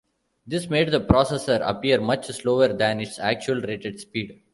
[0.47, 4.41] This made the processor appear much slower than its actual rated speed.